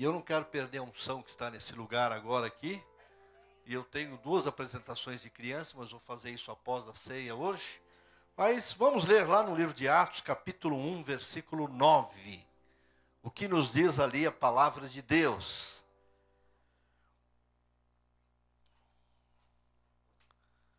[0.00, 2.82] E eu não quero perder a unção que está nesse lugar agora aqui.
[3.66, 7.82] E eu tenho duas apresentações de criança, mas vou fazer isso após a ceia hoje.
[8.34, 12.46] Mas vamos ler lá no livro de Atos, capítulo 1, versículo 9.
[13.22, 15.84] O que nos diz ali a palavra de Deus.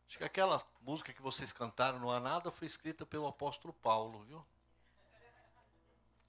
[0.08, 4.24] Acho que aquela música que vocês cantaram, Não Há Nada, foi escrita pelo apóstolo Paulo,
[4.24, 4.44] viu?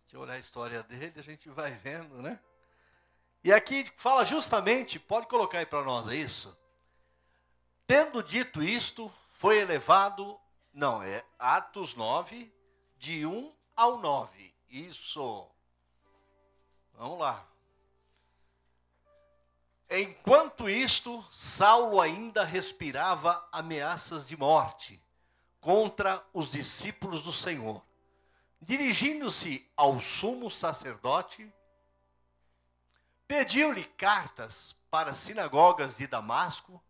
[0.08, 2.38] Se olhar a história dele, a gente vai vendo, né?
[3.44, 6.56] E aqui fala justamente, pode colocar aí para nós, é isso?
[7.86, 10.38] Tendo dito isto, foi elevado,
[10.72, 12.52] não, é Atos 9,
[12.96, 14.54] de 1 ao 9.
[14.70, 15.50] Isso.
[16.94, 17.44] Vamos lá.
[19.90, 25.02] Enquanto isto, Saulo ainda respirava ameaças de morte
[25.60, 27.84] contra os discípulos do Senhor.
[28.60, 31.52] Dirigindo-se ao sumo sacerdote,
[33.32, 36.84] pediu-lhe cartas para as sinagogas de Damasco,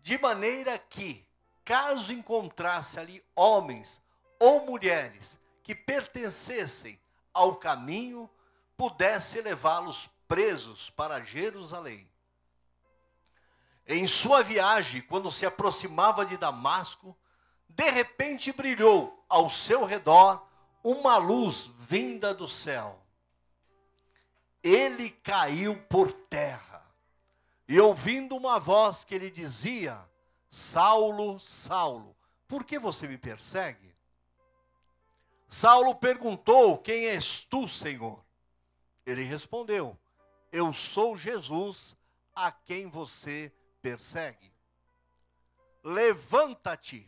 [0.00, 1.24] de maneira que,
[1.64, 4.02] caso encontrasse ali homens
[4.40, 6.98] ou mulheres que pertencessem
[7.32, 8.28] ao caminho,
[8.76, 12.10] pudesse levá-los presos para Jerusalém.
[13.86, 17.16] Em sua viagem, quando se aproximava de Damasco,
[17.68, 20.44] de repente brilhou ao seu redor
[20.82, 23.03] uma luz vinda do céu.
[24.64, 26.82] Ele caiu por terra,
[27.68, 30.02] e ouvindo uma voz que lhe dizia:
[30.48, 32.16] Saulo, Saulo,
[32.48, 33.94] por que você me persegue?
[35.50, 38.24] Saulo perguntou: Quem és tu, Senhor?
[39.04, 39.98] Ele respondeu:
[40.50, 41.94] Eu sou Jesus
[42.34, 44.50] a quem você persegue.
[45.82, 47.06] Levanta-te,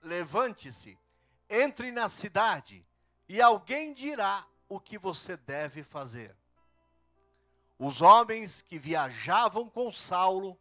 [0.00, 0.96] levante-se,
[1.50, 2.86] entre na cidade,
[3.28, 6.36] e alguém dirá o que você deve fazer.
[7.84, 10.56] Os homens que viajavam com Saulo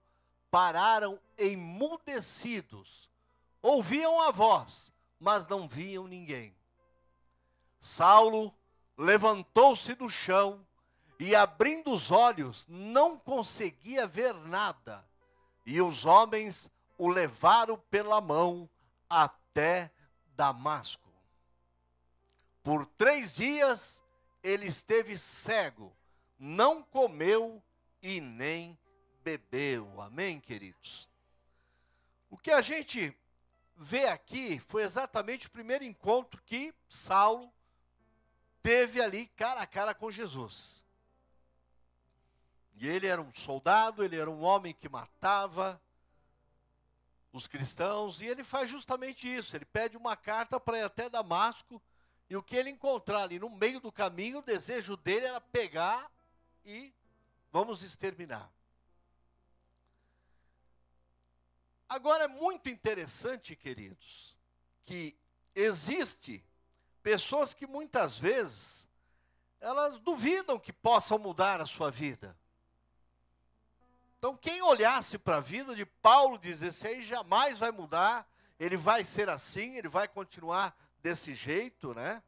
[0.50, 3.12] pararam emudecidos,
[3.62, 6.52] ouviam a voz, mas não viam ninguém.
[7.80, 8.52] Saulo
[8.98, 10.66] levantou-se do chão
[11.20, 15.08] e, abrindo os olhos, não conseguia ver nada.
[15.64, 18.68] E os homens o levaram pela mão
[19.08, 19.92] até
[20.36, 21.14] Damasco.
[22.64, 24.02] Por três dias
[24.42, 25.96] ele esteve cego,
[26.44, 27.62] não comeu
[28.02, 28.76] e nem
[29.24, 30.02] bebeu.
[30.02, 31.08] Amém, queridos?
[32.32, 33.16] O que a gente
[33.78, 37.54] vê aqui foi exatamente o primeiro encontro que Saulo
[38.64, 40.84] teve ali cara a cara com Jesus.
[42.74, 45.80] E ele era um soldado, ele era um homem que matava
[47.32, 49.56] os cristãos, e ele faz justamente isso.
[49.56, 51.80] Ele pede uma carta para ir até Damasco,
[52.28, 56.10] e o que ele encontrar ali no meio do caminho, o desejo dele era pegar
[56.66, 56.94] e
[57.52, 58.52] vamos exterminar.
[61.88, 64.36] Agora é muito interessante, queridos,
[64.86, 65.16] que
[65.54, 66.44] existe
[67.04, 68.88] pessoas que muitas vezes
[69.60, 72.38] elas duvidam que possam mudar a sua vida.
[74.18, 78.28] Então, quem olhasse para a vida de Paulo diz: esse aí jamais vai mudar,
[78.60, 82.22] ele vai ser assim, ele vai continuar desse jeito, né?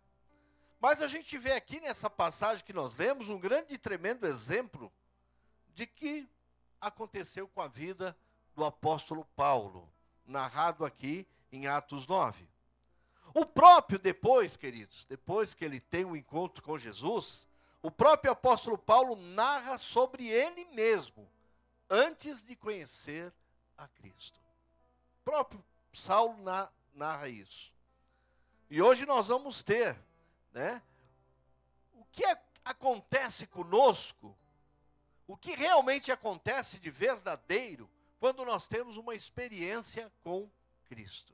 [0.83, 4.91] Mas a gente vê aqui nessa passagem que nós lemos um grande e tremendo exemplo
[5.73, 6.27] de que
[6.81, 8.13] aconteceu com a vida
[8.53, 9.89] do apóstolo Paulo,
[10.25, 12.45] narrado aqui em Atos 9.
[13.33, 17.47] O próprio depois, queridos, depois que ele tem um encontro com Jesus,
[17.81, 21.25] o próprio apóstolo Paulo narra sobre ele mesmo,
[21.89, 23.31] antes de conhecer
[23.77, 24.37] a Cristo.
[25.21, 27.71] O próprio Saulo na, narra isso.
[28.69, 29.97] E hoje nós vamos ter,
[30.53, 30.81] né?
[31.93, 34.37] O que é, acontece conosco,
[35.27, 40.49] o que realmente acontece de verdadeiro quando nós temos uma experiência com
[40.85, 41.33] Cristo.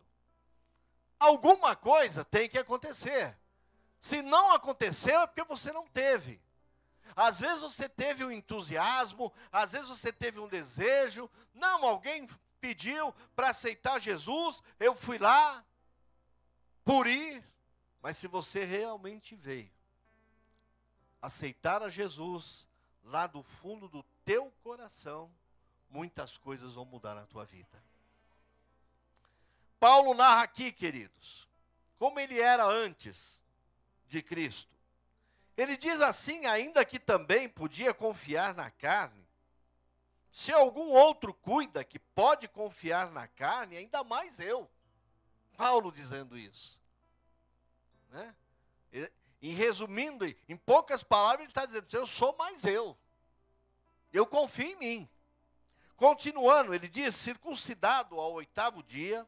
[1.20, 3.38] Alguma coisa tem que acontecer.
[4.00, 6.42] Se não aconteceu, é porque você não teve.
[7.16, 11.30] Às vezes você teve um entusiasmo, às vezes você teve um desejo.
[11.54, 12.28] Não, alguém
[12.62, 15.64] pediu para aceitar Jesus, eu fui lá
[16.86, 17.44] por ir.
[18.02, 19.72] Mas se você realmente veio
[21.22, 22.68] aceitar a Jesus
[23.04, 25.30] lá do fundo do teu coração,
[25.90, 27.84] muitas coisas vão mudar na tua vida.
[29.80, 31.48] Paulo narra aqui, queridos,
[31.98, 33.42] como ele era antes
[34.08, 34.78] de Cristo.
[35.58, 39.28] Ele diz assim, ainda que também podia confiar na carne.
[40.32, 44.70] Se algum outro cuida que pode confiar na carne, ainda mais eu.
[45.58, 46.79] Paulo dizendo isso.
[48.10, 48.36] Né?
[49.42, 52.98] E resumindo, em poucas palavras, ele está dizendo: eu sou mais eu.
[54.12, 55.10] Eu confio em mim.
[55.96, 59.28] Continuando, ele diz: circuncidado ao oitavo dia,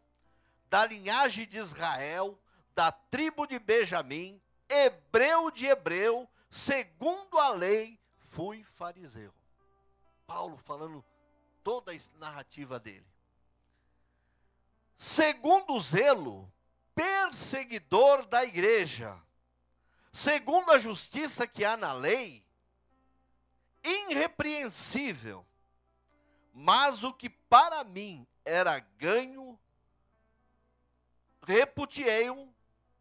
[0.70, 2.38] da linhagem de Israel,
[2.74, 8.00] da tribo de Benjamim, hebreu de hebreu, segundo a lei,
[8.30, 9.34] fui fariseu.
[10.26, 11.04] Paulo falando
[11.64, 13.06] toda a narrativa dele.
[14.98, 16.52] Segundo zelo,
[17.02, 19.20] perseguidor da igreja,
[20.14, 22.46] segundo a justiça que há na lei,
[23.84, 25.44] irrepreensível,
[26.54, 29.60] mas o que para mim era ganho,
[31.42, 32.54] reputiei-o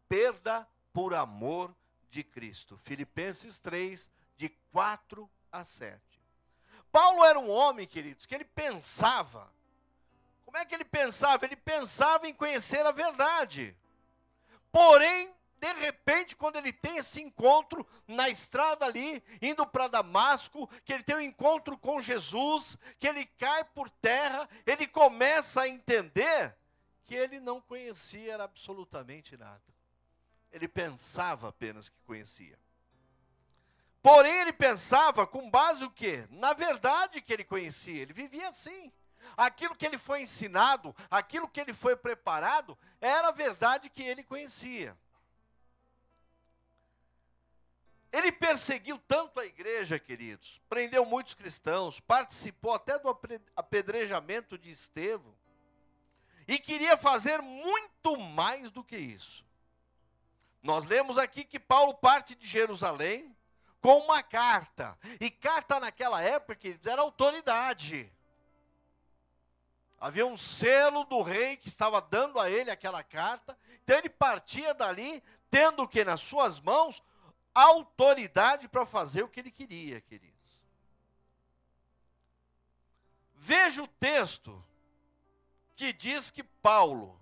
[0.09, 1.75] perda por amor
[2.09, 2.77] de Cristo.
[2.77, 6.01] Filipenses 3, de 4 a 7.
[6.91, 9.47] Paulo era um homem, queridos, que ele pensava.
[10.43, 11.45] Como é que ele pensava?
[11.45, 13.77] Ele pensava em conhecer a verdade.
[14.71, 20.91] Porém, de repente, quando ele tem esse encontro na estrada ali, indo para Damasco, que
[20.91, 26.55] ele tem um encontro com Jesus, que ele cai por terra, ele começa a entender
[27.05, 29.61] que ele não conhecia absolutamente nada.
[30.51, 32.57] Ele pensava apenas que conhecia.
[34.01, 36.25] Porém, ele pensava com base o quê?
[36.31, 38.91] Na verdade que ele conhecia, ele vivia assim.
[39.37, 44.23] Aquilo que ele foi ensinado, aquilo que ele foi preparado, era a verdade que ele
[44.23, 44.97] conhecia.
[48.11, 53.07] Ele perseguiu tanto a igreja, queridos, prendeu muitos cristãos, participou até do
[53.55, 55.33] apedrejamento de Estevão,
[56.45, 59.45] e queria fazer muito mais do que isso.
[60.61, 63.33] Nós lemos aqui que Paulo parte de Jerusalém
[63.79, 68.11] com uma carta, e carta naquela época, queridos, era autoridade.
[70.01, 74.73] Havia um selo do rei que estava dando a ele aquela carta, então ele partia
[74.73, 77.03] dali, tendo que nas suas mãos
[77.53, 80.31] autoridade para fazer o que ele queria, queridos.
[83.35, 84.65] Veja o texto
[85.75, 87.21] que diz que Paulo,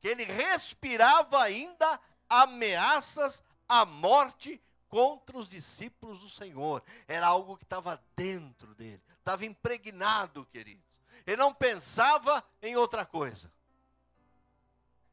[0.00, 6.82] que ele respirava ainda ameaças à morte contra os discípulos do Senhor.
[7.06, 10.87] Era algo que estava dentro dele, estava impregnado, queridos.
[11.28, 13.52] Ele não pensava em outra coisa,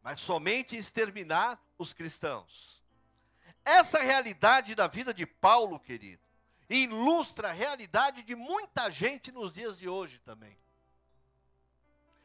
[0.01, 2.81] mas somente exterminar os cristãos.
[3.65, 6.23] Essa realidade da vida de Paulo, querido,
[6.69, 10.57] ilustra a realidade de muita gente nos dias de hoje também.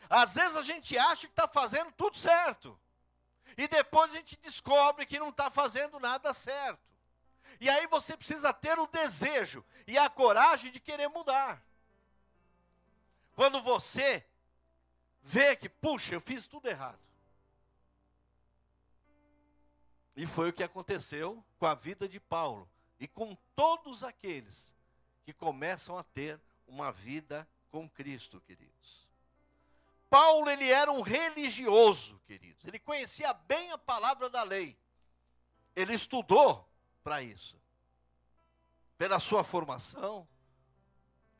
[0.08, 2.78] Às vezes a gente acha que está fazendo tudo certo,
[3.58, 6.88] e depois a gente descobre que não está fazendo nada certo.
[7.58, 11.60] E aí você precisa ter o desejo e a coragem de querer mudar.
[13.40, 14.22] Quando você
[15.22, 17.00] vê que, puxa, eu fiz tudo errado.
[20.14, 24.74] E foi o que aconteceu com a vida de Paulo e com todos aqueles
[25.24, 29.08] que começam a ter uma vida com Cristo, queridos.
[30.10, 32.66] Paulo, ele era um religioso, queridos.
[32.66, 34.76] Ele conhecia bem a palavra da lei.
[35.74, 36.68] Ele estudou
[37.02, 37.58] para isso.
[38.98, 40.28] Pela sua formação,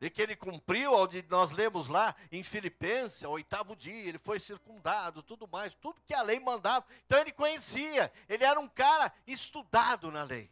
[0.01, 5.23] e que ele cumpriu, onde nós lemos lá em Filipenses, oitavo dia, ele foi circundado,
[5.23, 6.87] tudo mais, tudo que a lei mandava.
[7.05, 10.51] Então ele conhecia, ele era um cara estudado na lei.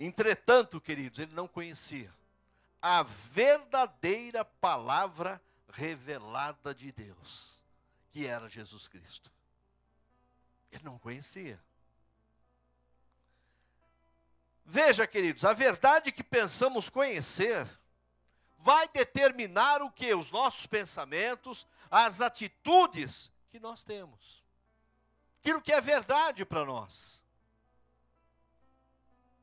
[0.00, 2.12] Entretanto, queridos, ele não conhecia
[2.82, 7.60] a verdadeira palavra revelada de Deus,
[8.10, 9.32] que era Jesus Cristo.
[10.72, 11.58] Ele não conhecia.
[14.68, 17.68] Veja, queridos, a verdade que pensamos conhecer
[18.58, 20.12] vai determinar o que?
[20.12, 24.42] Os nossos pensamentos, as atitudes que nós temos.
[25.38, 27.22] Aquilo que é verdade para nós.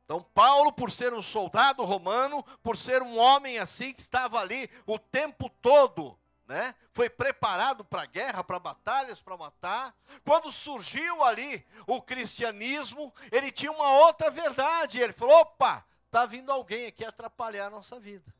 [0.03, 4.69] Então, Paulo, por ser um soldado romano, por ser um homem assim que estava ali
[4.85, 6.75] o tempo todo né?
[6.91, 9.95] Foi preparado para guerra, para batalhas, para matar.
[10.23, 14.99] Quando surgiu ali o cristianismo, ele tinha uma outra verdade.
[14.99, 18.33] Ele falou: opa, está vindo alguém aqui atrapalhar a nossa vida.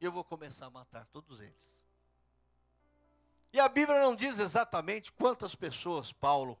[0.00, 1.70] Eu vou começar a matar todos eles.
[3.52, 6.58] E a Bíblia não diz exatamente quantas pessoas Paulo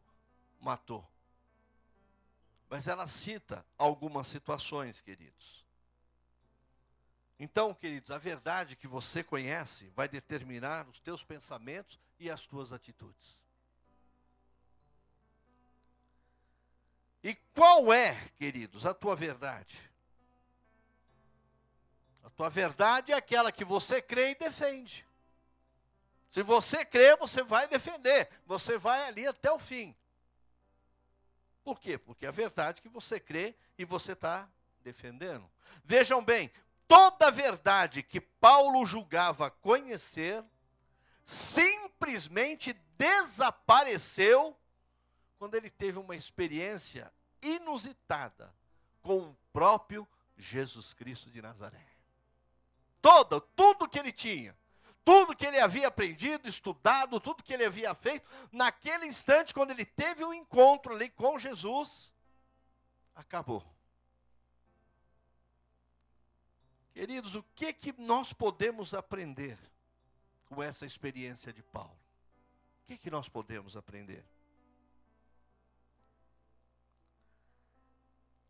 [0.60, 1.06] matou.
[2.68, 5.64] Mas ela cita algumas situações, queridos.
[7.42, 12.70] Então, queridos, a verdade que você conhece vai determinar os teus pensamentos e as tuas
[12.70, 13.38] atitudes.
[17.24, 19.80] E qual é, queridos, a tua verdade?
[22.22, 25.06] A tua verdade é aquela que você crê e defende.
[26.30, 29.96] Se você crê, você vai defender, você vai ali até o fim.
[31.64, 31.96] Por quê?
[31.96, 34.46] Porque é a verdade que você crê e você está
[34.82, 35.50] defendendo.
[35.82, 36.50] Vejam bem,
[36.90, 40.44] toda a verdade que Paulo julgava conhecer
[41.24, 44.58] simplesmente desapareceu
[45.38, 48.52] quando ele teve uma experiência inusitada
[49.02, 50.06] com o próprio
[50.36, 51.86] Jesus Cristo de Nazaré.
[53.00, 54.58] Toda, tudo que ele tinha,
[55.04, 59.84] tudo que ele havia aprendido, estudado, tudo que ele havia feito, naquele instante, quando ele
[59.84, 62.12] teve o um encontro ali com Jesus,
[63.14, 63.64] acabou.
[66.92, 69.58] Queridos, o que que nós podemos aprender
[70.46, 71.98] com essa experiência de Paulo?
[72.82, 74.24] O que que nós podemos aprender?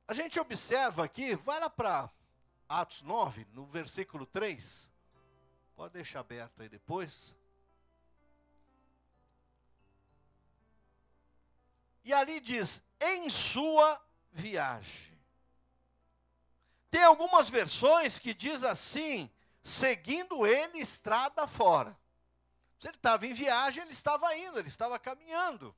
[0.09, 2.11] A gente observa aqui, vai lá para
[2.69, 4.91] Atos 9, no versículo 3.
[5.77, 7.35] Pode deixar aberto aí depois.
[12.05, 14.01] E ali diz: em sua
[14.33, 15.10] viagem.
[16.91, 19.31] Tem algumas versões que diz assim,
[19.63, 21.97] seguindo ele estrada fora.
[22.79, 25.75] Se ele estava em viagem, ele estava indo, ele estava caminhando.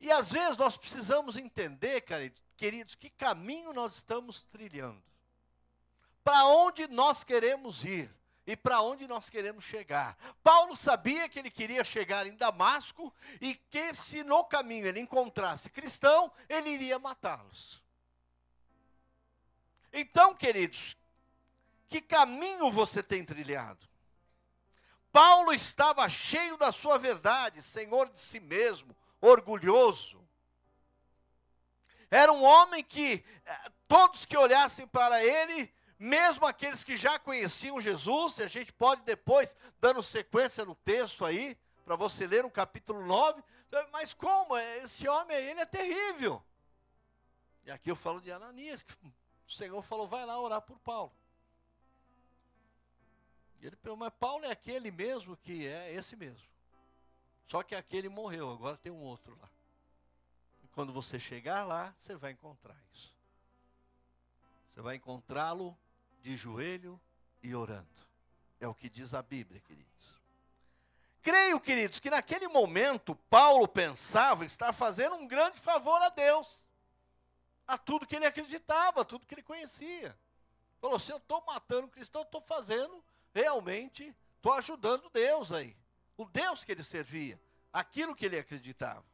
[0.00, 2.04] E às vezes nós precisamos entender,
[2.56, 5.02] queridos, que caminho nós estamos trilhando.
[6.24, 8.12] Para onde nós queremos ir
[8.46, 10.16] e para onde nós queremos chegar.
[10.42, 15.70] Paulo sabia que ele queria chegar em Damasco e que se no caminho ele encontrasse
[15.70, 17.82] cristão, ele iria matá-los.
[19.92, 20.96] Então, queridos,
[21.88, 23.86] que caminho você tem trilhado?
[25.12, 30.26] Paulo estava cheio da sua verdade, senhor de si mesmo, orgulhoso.
[32.10, 35.72] Era um homem que eh, todos que olhassem para ele,
[36.02, 41.24] mesmo aqueles que já conheciam Jesus, e a gente pode depois, dando sequência no texto
[41.24, 43.40] aí, para você ler no capítulo 9,
[43.92, 44.56] mas como?
[44.56, 46.42] Esse homem aí, ele é terrível.
[47.64, 48.92] E aqui eu falo de Ananias, que
[49.46, 51.12] o Senhor falou, vai lá orar por Paulo.
[53.60, 56.48] E ele perguntou, mas Paulo é aquele mesmo que é esse mesmo.
[57.46, 59.48] Só que aquele morreu, agora tem um outro lá.
[60.64, 63.14] E quando você chegar lá, você vai encontrar isso.
[64.68, 65.78] Você vai encontrá-lo
[66.22, 67.00] de joelho
[67.42, 67.86] e orando.
[68.60, 70.20] É o que diz a Bíblia, queridos.
[71.20, 76.62] Creio, queridos, que naquele momento Paulo pensava estar fazendo um grande favor a Deus,
[77.66, 80.18] a tudo que ele acreditava, a tudo que ele conhecia.
[80.80, 85.76] Falou: se eu estou matando cristão, estou fazendo realmente, estou ajudando Deus aí
[86.16, 87.40] o Deus que ele servia,
[87.72, 89.04] aquilo que ele acreditava.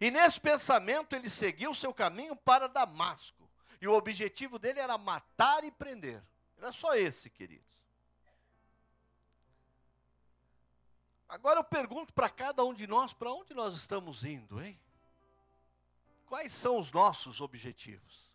[0.00, 3.41] E nesse pensamento ele seguiu seu caminho para Damasco.
[3.82, 6.22] E o objetivo dele era matar e prender.
[6.56, 7.66] Era só esse, queridos.
[11.28, 14.78] Agora eu pergunto para cada um de nós, para onde nós estamos indo, hein?
[16.26, 18.30] Quais são os nossos objetivos?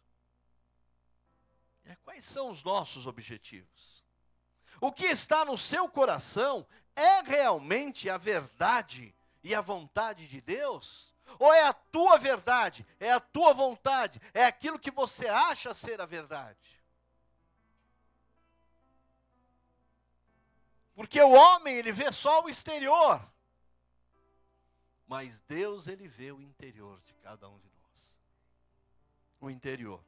[1.85, 4.03] É, quais são os nossos objetivos?
[4.81, 11.15] O que está no seu coração é realmente a verdade e a vontade de Deus?
[11.39, 16.01] Ou é a tua verdade, é a tua vontade, é aquilo que você acha ser
[16.01, 16.57] a verdade?
[20.95, 23.23] Porque o homem, ele vê só o exterior,
[25.07, 28.17] mas Deus, ele vê o interior de cada um de nós.
[29.39, 30.03] O interior.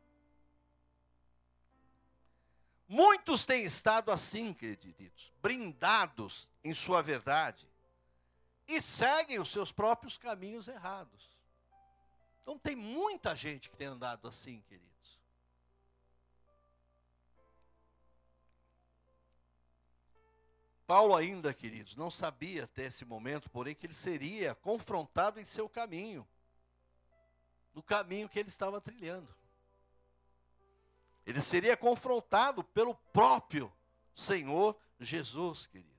[2.88, 7.68] Muitos têm estado assim, queridos, brindados em sua verdade
[8.69, 11.35] e seguem os seus próprios caminhos errados.
[12.43, 15.19] Então tem muita gente que tem andado assim, queridos.
[20.85, 25.67] Paulo ainda, queridos, não sabia até esse momento, porém, que ele seria confrontado em seu
[25.67, 26.27] caminho,
[27.73, 29.33] no caminho que ele estava trilhando.
[31.25, 33.71] Ele seria confrontado pelo próprio
[34.15, 35.99] Senhor Jesus, queridos.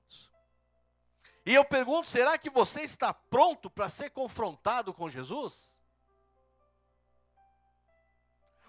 [1.45, 5.69] E eu pergunto: será que você está pronto para ser confrontado com Jesus?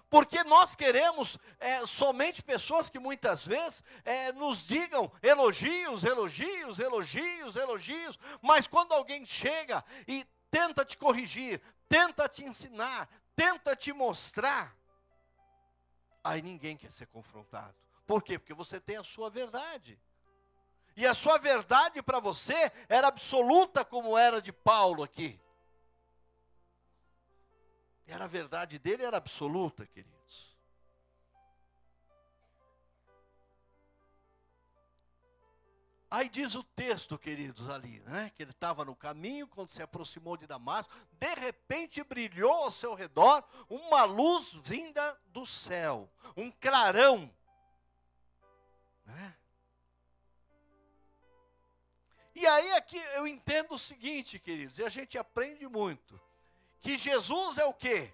[0.09, 7.55] Porque nós queremos é, somente pessoas que muitas vezes é, nos digam elogios, elogios, elogios,
[7.55, 14.77] elogios, mas quando alguém chega e tenta te corrigir, tenta te ensinar, tenta te mostrar,
[16.23, 17.75] aí ninguém quer ser confrontado.
[18.05, 18.37] Por quê?
[18.37, 19.99] Porque você tem a sua verdade.
[20.95, 25.39] E a sua verdade para você era absoluta, como era de Paulo aqui.
[28.05, 30.13] Era a verdade dele, era absoluta, queridos.
[36.13, 38.31] Aí diz o texto, queridos, ali, né?
[38.35, 42.93] Que ele estava no caminho, quando se aproximou de Damasco, de repente brilhou ao seu
[42.93, 46.07] redor uma luz vinda do céu,
[46.37, 47.33] um clarão.
[49.03, 49.35] Né?
[52.35, 56.19] E aí aqui eu entendo o seguinte, queridos, e a gente aprende muito,
[56.81, 58.11] que Jesus é o quê?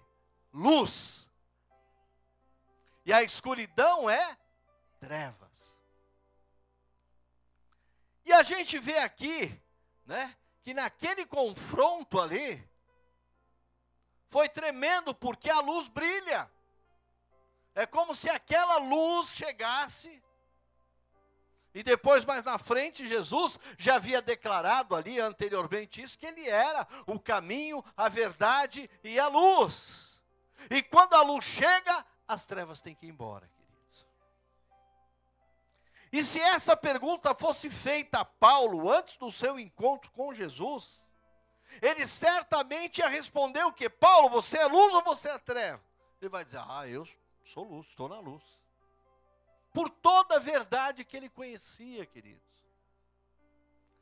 [0.52, 1.28] Luz.
[3.04, 4.36] E a escuridão é
[4.98, 5.50] trevas.
[8.24, 9.60] E a gente vê aqui,
[10.04, 12.68] né, que naquele confronto ali,
[14.28, 16.50] foi tremendo, porque a luz brilha.
[17.74, 20.22] É como se aquela luz chegasse.
[21.74, 26.86] E depois, mais na frente, Jesus já havia declarado ali anteriormente isso, que ele era
[27.06, 30.20] o caminho, a verdade e a luz.
[30.68, 33.48] E quando a luz chega, as trevas têm que ir embora.
[36.12, 41.04] E se essa pergunta fosse feita a Paulo antes do seu encontro com Jesus,
[41.80, 43.88] ele certamente ia responder o que?
[43.88, 45.80] Paulo, você é luz ou você é treva?
[46.20, 47.06] Ele vai dizer, ah, eu
[47.44, 48.42] sou luz, estou na luz.
[49.72, 52.42] Por toda a verdade que ele conhecia, queridos.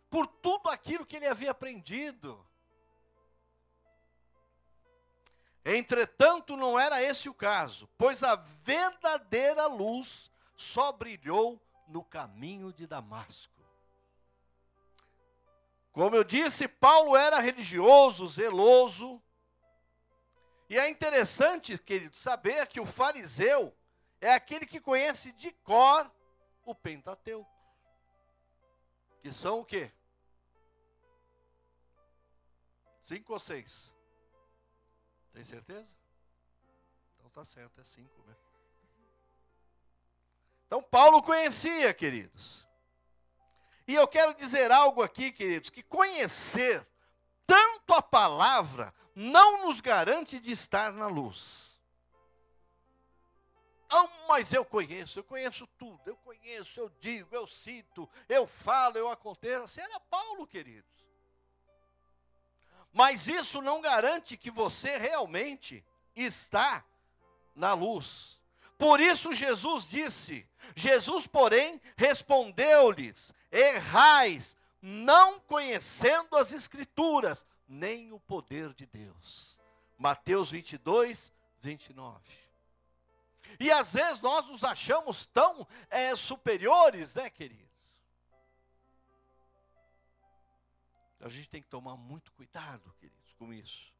[0.09, 2.45] Por tudo aquilo que ele havia aprendido.
[5.65, 12.87] Entretanto, não era esse o caso, pois a verdadeira luz só brilhou no caminho de
[12.87, 13.53] Damasco.
[15.93, 19.21] Como eu disse, Paulo era religioso, zeloso.
[20.71, 23.75] E é interessante, querido, saber que o fariseu
[24.21, 26.11] é aquele que conhece de cor
[26.65, 27.51] o Pentateuco.
[29.21, 29.91] Que são o quê?
[33.03, 33.93] Cinco ou seis?
[35.33, 35.93] Tem certeza?
[37.17, 38.49] Então tá certo, é cinco mesmo.
[40.67, 42.67] Então, Paulo conhecia, queridos.
[43.87, 46.87] E eu quero dizer algo aqui, queridos, que conhecer
[47.47, 51.68] tanto a palavra não nos garante de estar na luz.
[53.90, 58.99] Ah, mas eu conheço, eu conheço tudo, eu conheço, eu digo, eu cito, eu falo,
[58.99, 59.65] eu aconteço.
[59.65, 60.91] Assim era Paulo, queridos.
[62.93, 65.84] Mas isso não garante que você realmente
[66.15, 66.84] está
[67.54, 68.39] na luz.
[68.76, 78.73] Por isso Jesus disse: Jesus, porém, respondeu-lhes: Errais, não conhecendo as Escrituras, nem o poder
[78.75, 79.58] de Deus.
[79.99, 82.48] Mateus 22, 29.
[83.58, 87.69] E às vezes nós nos achamos tão é, superiores, né, queridos?
[91.21, 93.93] A gente tem que tomar muito cuidado, queridos, com isso.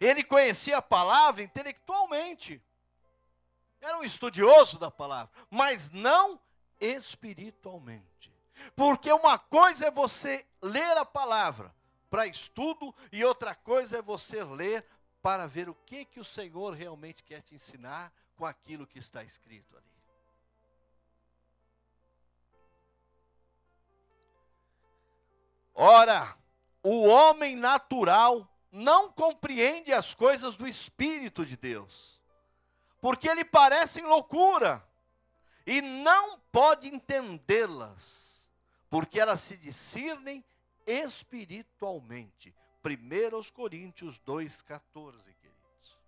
[0.00, 2.62] Ele conhecia a palavra intelectualmente
[3.82, 6.40] era um estudioso da palavra, mas não
[6.80, 8.32] espiritualmente.
[8.76, 11.74] Porque uma coisa é você ler a palavra
[12.08, 14.86] para estudo e outra coisa é você ler
[15.22, 19.22] para ver o que que o Senhor realmente quer te ensinar com aquilo que está
[19.22, 19.86] escrito ali.
[25.74, 26.36] Ora,
[26.82, 32.20] o homem natural não compreende as coisas do Espírito de Deus
[33.02, 34.80] porque lhe parecem loucura,
[35.66, 38.48] e não pode entendê-las,
[38.88, 40.44] porque elas se discernem
[40.86, 42.54] espiritualmente.
[42.84, 45.98] 1 Coríntios 2,14, queridos.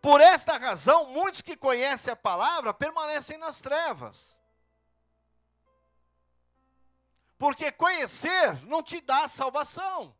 [0.00, 4.36] Por esta razão, muitos que conhecem a palavra permanecem nas trevas.
[7.38, 10.14] Porque conhecer não te dá salvação.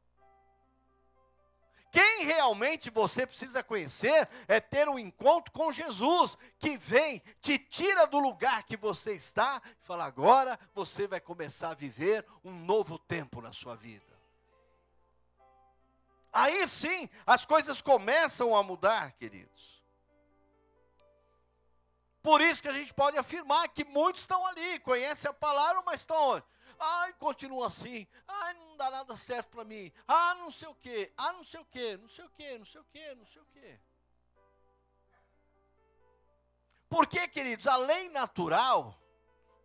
[1.90, 8.06] Quem realmente você precisa conhecer é ter um encontro com Jesus, que vem, te tira
[8.06, 12.98] do lugar que você está e fala: agora você vai começar a viver um novo
[12.98, 14.15] tempo na sua vida.
[16.36, 19.82] Aí sim, as coisas começam a mudar, queridos.
[22.22, 26.02] Por isso que a gente pode afirmar que muitos estão ali, conhecem a palavra, mas
[26.02, 26.42] estão?
[26.78, 28.06] Ai, continua assim.
[28.28, 29.90] Ai, não dá nada certo para mim.
[30.06, 31.10] Ah, não sei o quê.
[31.16, 31.96] Ah, não sei o quê.
[31.96, 33.80] Não sei o quê, não sei o quê, não sei o quê.
[36.86, 39.00] Porque, queridos, a lei natural,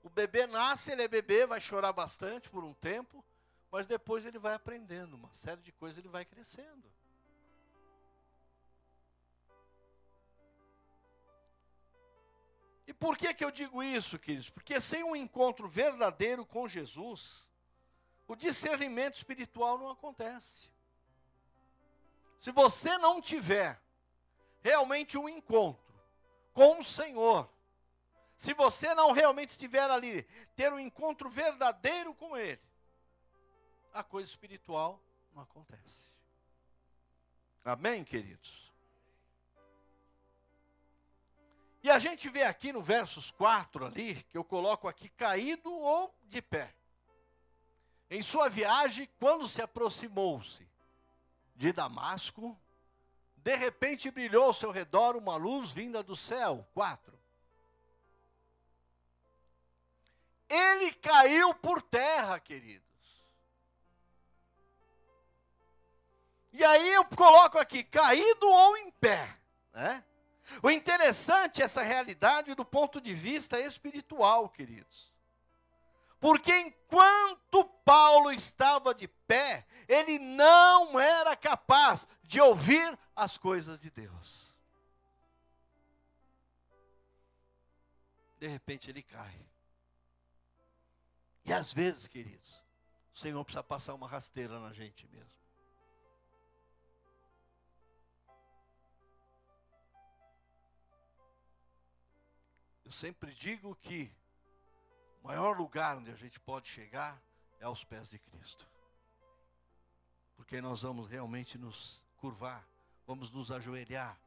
[0.04, 3.26] o bebê nasce, ele é bebê, vai chorar bastante por um tempo,
[3.72, 6.92] mas depois ele vai aprendendo, uma série de coisas ele vai crescendo.
[12.86, 14.50] E por que, que eu digo isso, queridos?
[14.50, 17.50] Porque sem um encontro verdadeiro com Jesus,
[18.28, 20.70] o discernimento espiritual não acontece.
[22.38, 23.82] Se você não tiver
[24.62, 25.82] realmente um encontro
[26.54, 27.50] com o Senhor,
[28.36, 30.24] se você não realmente estiver ali,
[30.56, 32.60] ter um encontro verdadeiro com Ele,
[33.94, 35.02] a coisa espiritual
[35.34, 36.10] não acontece.
[37.64, 38.72] Amém, queridos?
[41.84, 46.14] E a gente vê aqui no versos 4 ali, que eu coloco aqui, caído ou
[46.26, 46.74] de pé.
[48.10, 50.68] Em sua viagem, quando se aproximou-se
[51.56, 52.60] de Damasco,
[53.38, 56.68] de repente brilhou ao seu redor uma luz vinda do céu.
[56.74, 57.20] 4.
[60.50, 62.91] Ele caiu por terra, queridos.
[66.52, 69.38] E aí eu coloco aqui, caído ou em pé.
[69.74, 70.04] Né?
[70.62, 75.12] O interessante é essa realidade do ponto de vista espiritual, queridos.
[76.20, 83.90] Porque enquanto Paulo estava de pé, ele não era capaz de ouvir as coisas de
[83.90, 84.54] Deus.
[88.40, 89.36] De repente ele cai.
[91.44, 92.64] E às vezes, queridos,
[93.14, 95.41] o Senhor precisa passar uma rasteira na gente mesmo.
[102.92, 104.14] Eu sempre digo que
[105.24, 107.24] o maior lugar onde a gente pode chegar
[107.58, 108.68] é aos pés de Cristo.
[110.36, 112.68] Porque nós vamos realmente nos curvar,
[113.08, 114.20] vamos nos ajoelhar,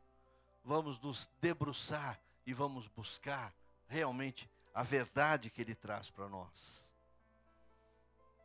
[0.65, 3.55] vamos nos debruçar e vamos buscar
[3.87, 6.91] realmente a verdade que ele traz para nós.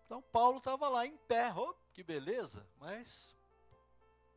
[0.05, 3.34] Então Paulo estava lá em pé, oh, que beleza, mas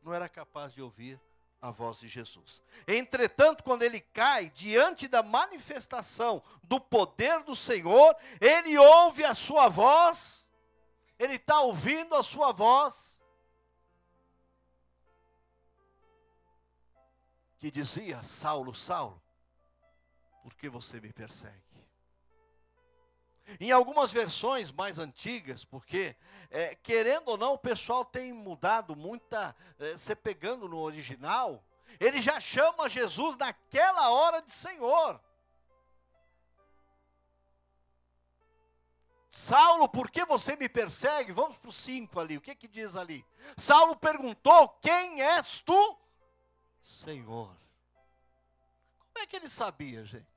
[0.01, 1.19] não era capaz de ouvir
[1.63, 2.61] a voz de Jesus.
[2.85, 9.69] Entretanto, quando ele cai diante da manifestação do poder do Senhor, ele ouve a sua
[9.69, 10.45] voz,
[11.17, 13.17] ele está ouvindo a sua voz,
[17.57, 19.23] que dizia: Saulo, Saulo,
[20.41, 21.72] por que você me persegue?
[23.59, 26.15] Em algumas versões mais antigas, porque,
[26.49, 29.55] é, querendo ou não, o pessoal tem mudado muita.
[29.79, 31.63] É, você pegando no original,
[31.99, 35.21] ele já chama Jesus naquela hora de Senhor.
[39.29, 41.31] Saulo, por que você me persegue?
[41.31, 43.25] Vamos para o 5 ali, o que que diz ali?
[43.57, 45.99] Saulo perguntou: Quem és tu?
[46.83, 47.55] Senhor.
[48.99, 50.32] Como é que ele sabia, gente?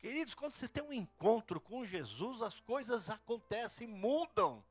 [0.00, 4.64] Queridos, quando você tem um encontro com Jesus, as coisas acontecem, mudam.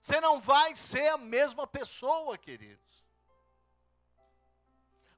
[0.00, 3.04] Você não vai ser a mesma pessoa, queridos.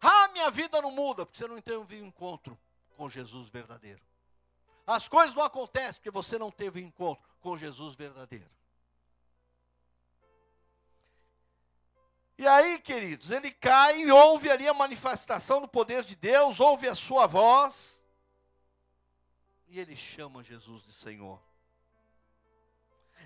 [0.00, 2.58] Ah, minha vida não muda, porque você não teve um encontro
[2.96, 4.02] com Jesus verdadeiro.
[4.84, 8.50] As coisas não acontecem porque você não teve um encontro com Jesus verdadeiro.
[12.36, 16.88] E aí, queridos, ele cai e ouve ali a manifestação do poder de Deus, ouve
[16.88, 18.01] a sua voz
[19.72, 21.42] e ele chama Jesus de Senhor.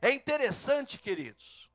[0.00, 1.68] É interessante, queridos,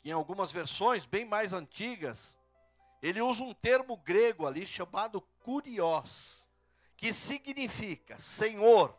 [0.00, 2.36] que em algumas versões bem mais antigas,
[3.00, 6.44] ele usa um termo grego ali chamado kurios,
[6.96, 8.98] que significa Senhor,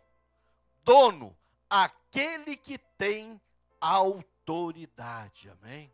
[0.82, 1.38] dono,
[1.70, 3.42] aquele que tem
[3.82, 5.50] autoridade.
[5.50, 5.94] Amém?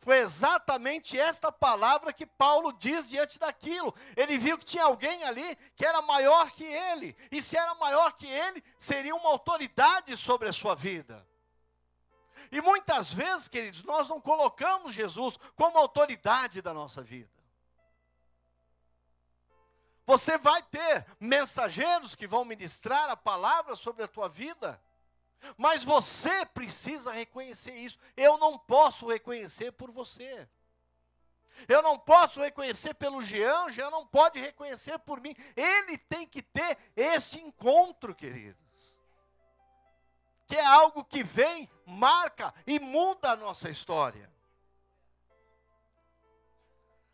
[0.00, 3.94] Foi exatamente esta palavra que Paulo diz diante daquilo.
[4.16, 7.14] Ele viu que tinha alguém ali que era maior que ele.
[7.30, 11.26] E se era maior que ele, seria uma autoridade sobre a sua vida.
[12.50, 17.30] E muitas vezes, queridos, nós não colocamos Jesus como autoridade da nossa vida.
[20.06, 24.82] Você vai ter mensageiros que vão ministrar a palavra sobre a tua vida.
[25.56, 27.98] Mas você precisa reconhecer isso.
[28.16, 30.48] Eu não posso reconhecer por você.
[31.68, 35.34] Eu não posso reconhecer pelo Jean, Jean não pode reconhecer por mim.
[35.56, 38.60] Ele tem que ter esse encontro, queridos.
[40.46, 44.30] Que é algo que vem, marca e muda a nossa história.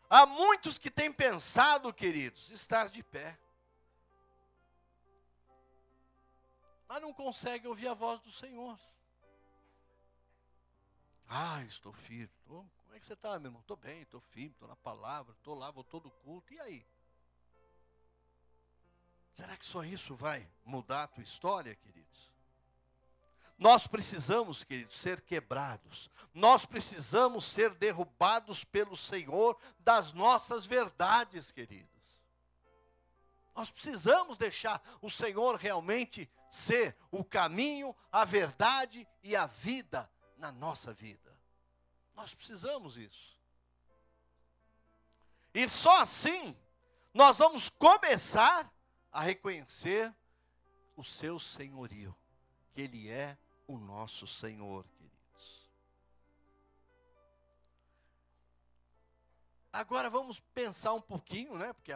[0.09, 3.37] Há muitos que têm pensado, queridos, estar de pé.
[6.87, 8.79] Mas não consegue ouvir a voz do Senhor.
[11.27, 12.29] Ah, estou firme.
[12.45, 13.61] Tô, como é que você está, meu irmão?
[13.61, 16.53] Estou bem, estou firme, estou na palavra, estou lá, vou todo culto.
[16.53, 16.85] E aí?
[19.33, 22.31] Será que só isso vai mudar a tua história, queridos?
[23.57, 26.09] Nós precisamos, queridos, ser quebrados.
[26.33, 31.96] Nós precisamos ser derrubados pelo Senhor das nossas verdades, queridos.
[33.57, 40.51] Nós precisamos deixar o Senhor realmente ser o caminho, a verdade e a vida na
[40.51, 41.35] nossa vida.
[42.13, 43.35] Nós precisamos isso.
[45.55, 46.55] E só assim
[47.11, 48.71] nós vamos começar
[49.11, 50.13] a reconhecer
[50.95, 52.15] o seu senhorio,
[52.75, 55.67] que ele é o nosso Senhor, queridos.
[59.73, 61.73] Agora vamos pensar um pouquinho, né?
[61.73, 61.91] Porque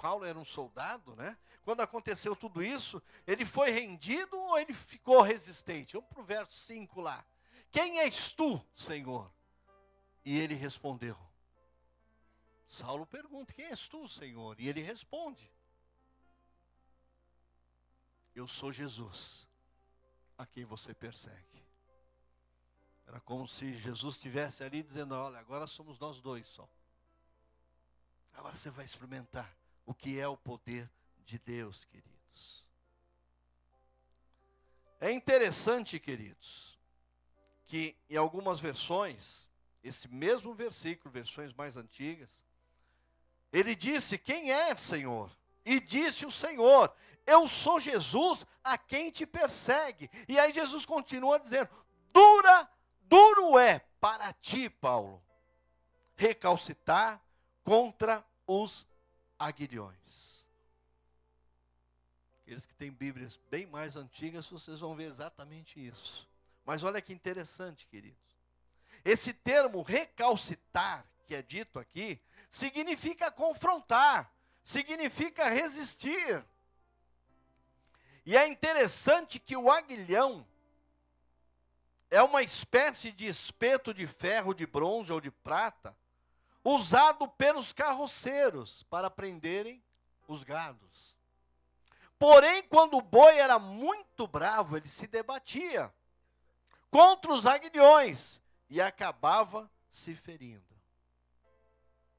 [0.00, 1.36] Paulo era um soldado, né?
[1.62, 5.92] Quando aconteceu tudo isso, ele foi rendido ou ele ficou resistente?
[5.92, 7.24] Vamos para o verso 5 lá.
[7.70, 9.30] Quem és tu, Senhor?
[10.24, 11.18] E ele respondeu.
[12.66, 14.58] Saulo pergunta: Quem és tu, Senhor?
[14.58, 15.52] E ele responde:
[18.34, 19.46] Eu sou Jesus,
[20.38, 21.62] a quem você persegue.
[23.06, 26.66] Era como se Jesus estivesse ali dizendo: Olha, agora somos nós dois só.
[28.32, 29.59] Agora você vai experimentar
[29.90, 30.88] o que é o poder
[31.26, 32.64] de Deus, queridos.
[35.00, 36.78] É interessante, queridos,
[37.66, 39.48] que em algumas versões,
[39.82, 42.40] esse mesmo versículo, versões mais antigas,
[43.52, 45.36] ele disse: Quem é, Senhor?
[45.64, 46.94] E disse o Senhor:
[47.26, 50.08] Eu sou Jesus a quem te persegue.
[50.28, 51.68] E aí Jesus continua dizendo:
[52.12, 52.70] Dura,
[53.02, 55.20] duro é para ti, Paulo,
[56.14, 57.20] recalcitar
[57.64, 58.88] contra os
[59.40, 60.44] aguilhões.
[62.42, 66.28] Aqueles que têm Bíblias bem mais antigas, vocês vão ver exatamente isso.
[66.64, 68.18] Mas olha que interessante, queridos.
[69.02, 74.30] Esse termo recalcitar, que é dito aqui, significa confrontar,
[74.62, 76.44] significa resistir.
[78.26, 80.46] E é interessante que o aguilhão
[82.10, 85.96] é uma espécie de espeto de ferro, de bronze ou de prata,
[86.64, 89.82] usado pelos carroceiros para prenderem
[90.28, 91.16] os gados.
[92.18, 95.92] Porém, quando o boi era muito bravo, ele se debatia
[96.90, 100.62] contra os aguilhões e acabava se ferindo.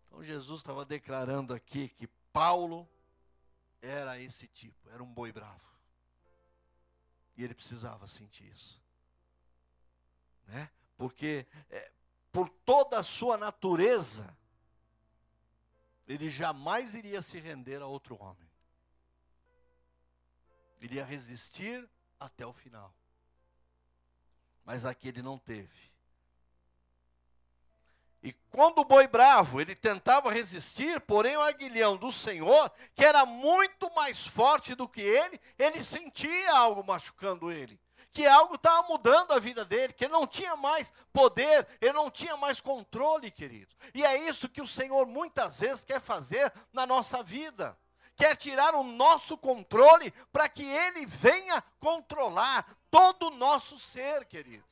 [0.08, 2.89] Então Jesus estava declarando aqui que Paulo
[3.82, 5.71] era esse tipo, era um boi bravo.
[7.38, 8.82] E ele precisava sentir isso.
[10.47, 10.69] Né?
[10.97, 11.90] Porque é,
[12.71, 14.38] toda a sua natureza,
[16.07, 18.51] ele jamais iria se render a outro homem
[20.81, 21.88] iria resistir
[22.19, 22.93] até o final.
[24.65, 25.91] Mas aqui ele não teve.
[28.23, 33.25] E quando o boi bravo, ele tentava resistir, porém o aguilhão do Senhor, que era
[33.25, 37.79] muito mais forte do que ele, ele sentia algo machucando ele.
[38.13, 42.12] Que algo estava mudando a vida dele, que ele não tinha mais poder, ele não
[42.12, 43.74] tinha mais controle, querido.
[43.93, 47.78] E é isso que o Senhor muitas vezes quer fazer na nossa vida
[48.21, 54.69] quer tirar o nosso controle para que Ele venha controlar todo o nosso ser, queridos.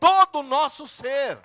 [0.00, 1.38] Todo o nosso ser.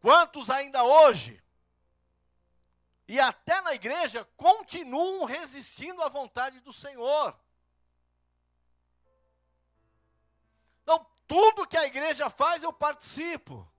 [0.00, 1.40] Quantos ainda hoje,
[3.08, 7.34] e até na igreja, continuam resistindo à vontade do Senhor?
[11.28, 13.70] Tudo que a igreja faz, eu participo.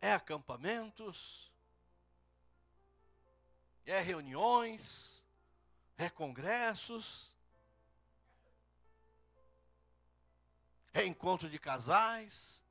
[0.00, 1.52] É acampamentos,
[3.84, 5.22] é reuniões,
[5.98, 7.30] é congressos,
[10.94, 12.64] é encontro de casais.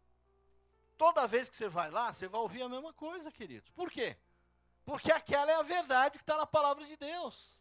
[0.98, 3.70] Toda vez que você vai lá, você vai ouvir a mesma coisa, queridos.
[3.70, 4.18] Por quê?
[4.91, 7.58] Porque aquela é a verdade que está na palavra de Deus.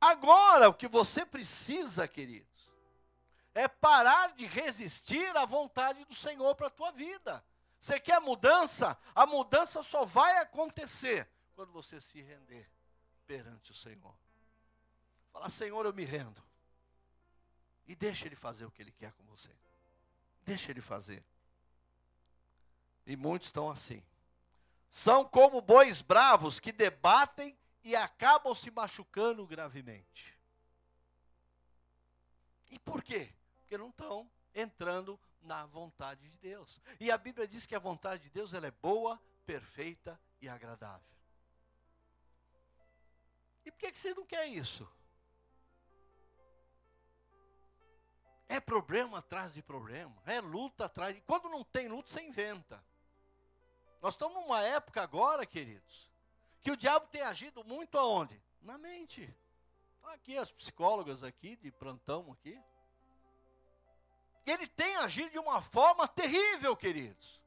[0.00, 2.48] Agora, o que você precisa, querido,
[3.52, 7.44] é parar de resistir à vontade do Senhor para a tua vida.
[7.78, 8.98] Você quer mudança?
[9.14, 12.66] A mudança só vai acontecer quando você se render
[13.26, 14.16] perante o Senhor.
[15.30, 16.42] Fala, Senhor, eu me rendo.
[17.86, 19.54] E deixa Ele fazer o que Ele quer com você.
[20.40, 21.22] Deixa Ele fazer.
[23.04, 24.02] E muitos estão assim.
[24.88, 30.38] São como bois bravos que debatem e acabam se machucando gravemente.
[32.70, 33.32] E por quê?
[33.68, 36.80] porque não estão entrando na vontade de Deus.
[36.98, 41.06] E a Bíblia diz que a vontade de Deus ela é boa, perfeita e agradável.
[43.66, 44.90] E por que, que você não quer isso?
[48.48, 51.20] É problema atrás de problema, é luta atrás de.
[51.20, 52.82] Quando não tem luta, você inventa.
[54.00, 56.10] Nós estamos numa época agora, queridos,
[56.60, 58.40] que o diabo tem agido muito aonde?
[58.60, 59.34] Na mente.
[60.04, 62.58] Aqui as psicólogas aqui de plantão aqui
[64.50, 67.40] ele tem agido de uma forma terrível, queridos.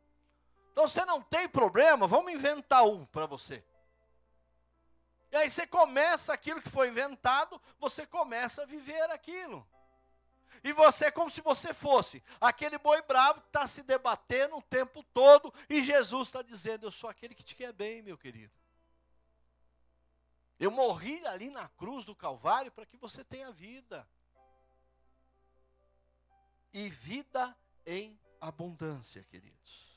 [0.71, 3.63] Então você não tem problema, vamos inventar um para você.
[5.31, 9.67] E aí você começa aquilo que foi inventado, você começa a viver aquilo.
[10.63, 14.61] E você é como se você fosse aquele boi bravo que está se debatendo o
[14.61, 18.53] tempo todo, e Jesus está dizendo: Eu sou aquele que te quer bem, meu querido.
[20.59, 24.07] Eu morri ali na cruz do Calvário para que você tenha vida.
[26.71, 29.91] E vida em abundância, queridos.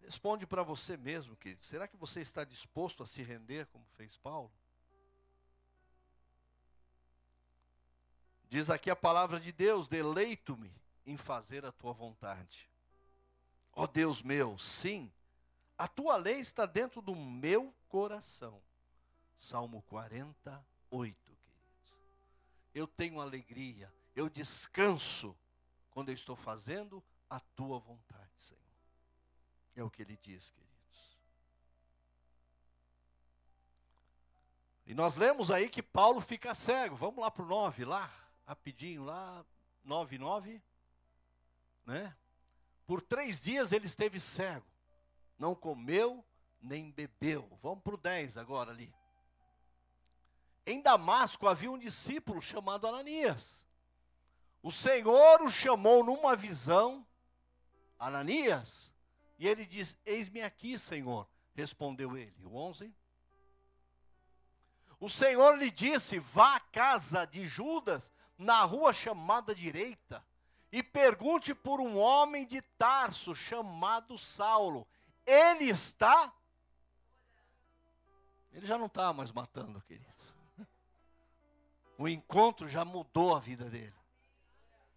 [0.00, 1.62] Responde para você mesmo, querido.
[1.64, 4.52] Será que você está disposto a se render como fez Paulo?
[8.52, 10.70] Diz aqui a palavra de Deus: deleito-me
[11.06, 12.68] em fazer a tua vontade.
[13.72, 15.10] Ó oh Deus meu, sim,
[15.78, 18.60] a tua lei está dentro do meu coração.
[19.38, 21.96] Salmo 48, queridos.
[22.74, 25.34] Eu tenho alegria, eu descanso
[25.90, 28.60] quando eu estou fazendo a tua vontade, Senhor.
[29.74, 31.18] É o que ele diz, queridos.
[34.84, 36.94] E nós lemos aí que Paulo fica cego.
[36.94, 39.44] Vamos lá para o 9, lá rapidinho lá,
[39.84, 40.62] 9, 9,
[41.86, 42.16] né?
[42.86, 44.66] Por três dias ele esteve cego,
[45.38, 46.24] não comeu
[46.60, 47.48] nem bebeu.
[47.62, 48.92] Vamos para o 10 agora ali.
[50.64, 53.60] Em Damasco havia um discípulo chamado Ananias.
[54.62, 57.04] O Senhor o chamou numa visão,
[57.98, 58.92] Ananias,
[59.38, 61.28] e ele diz: Eis-me aqui, Senhor.
[61.54, 62.46] Respondeu ele.
[62.46, 62.94] O 11.
[65.00, 70.24] O Senhor lhe disse: Vá à casa de Judas na rua chamada direita,
[70.70, 74.86] e pergunte por um homem de Tarso chamado Saulo.
[75.26, 76.32] Ele está.
[78.52, 80.34] Ele já não está mais matando, queridos.
[81.98, 83.94] O encontro já mudou a vida dele.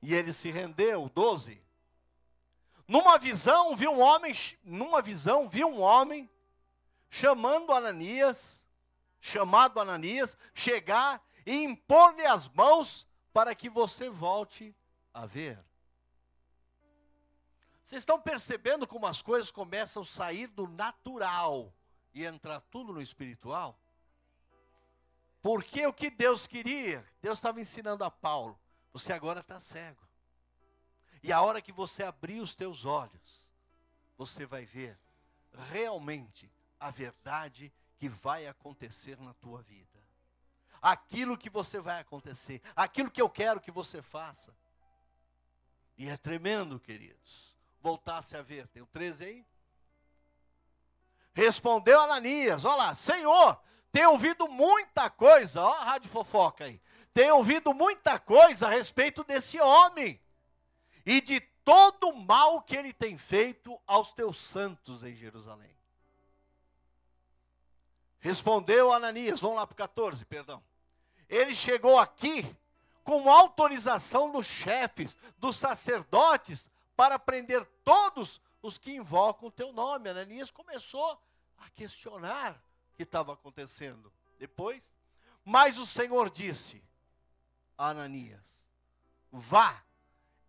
[0.02, 1.62] E ele se rendeu, 12.
[2.88, 6.30] Numa visão, viu um homem, numa visão, viu um homem
[7.10, 8.64] chamando Ananias,
[9.20, 13.06] chamado Ananias, chegar e impor-lhe as mãos
[13.36, 14.74] para que você volte
[15.14, 15.62] a ver.
[17.84, 21.74] Vocês estão percebendo como as coisas começam a sair do natural
[22.14, 23.78] e entrar tudo no espiritual?
[25.42, 28.58] Porque o que Deus queria, Deus estava ensinando a Paulo,
[28.94, 30.08] você agora está cego.
[31.22, 33.46] E a hora que você abrir os teus olhos,
[34.18, 34.98] você vai ver
[35.72, 39.95] realmente a verdade que vai acontecer na tua vida
[40.82, 44.56] aquilo que você vai acontecer, aquilo que eu quero que você faça.
[45.98, 47.56] E é tremendo, queridos.
[47.80, 49.46] Voltasse a ver, tem o 13 aí?
[51.34, 53.62] Respondeu Ananias, olha lá, Senhor,
[53.92, 56.82] tenho ouvido muita coisa, ó a rádio fofoca aí.
[57.14, 60.20] Tenho ouvido muita coisa a respeito desse homem
[61.06, 65.76] e de todo o mal que ele tem feito aos teus santos em Jerusalém.
[68.26, 70.64] Respondeu Ananias, vamos lá para o 14, perdão
[71.30, 72.56] ele chegou aqui
[73.04, 80.10] com autorização dos chefes, dos sacerdotes, para prender todos os que invocam o teu nome.
[80.10, 81.20] Ananias começou
[81.58, 82.54] a questionar
[82.92, 84.12] o que estava acontecendo.
[84.40, 84.94] Depois,
[85.44, 86.82] mas o Senhor disse
[87.78, 88.44] a Ananias:
[89.32, 89.84] Vá,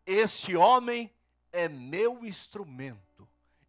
[0.06, 1.12] este homem
[1.52, 3.28] é meu instrumento,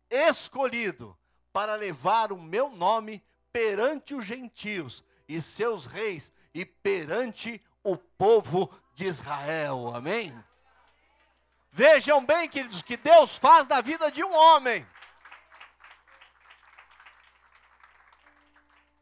[0.09, 1.17] escolhido
[1.51, 3.23] para levar o meu nome
[3.57, 9.95] perante os gentios e seus reis e perante o povo de Israel.
[9.95, 10.31] Amém?
[11.71, 14.87] Vejam bem, queridos, que Deus faz da vida de um homem.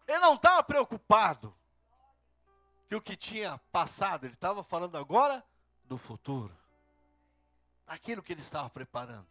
[0.07, 1.53] Ele não estava preocupado
[2.87, 5.43] que o que tinha passado, ele estava falando agora
[5.83, 6.57] do futuro.
[7.85, 9.27] Aquilo que ele estava preparando.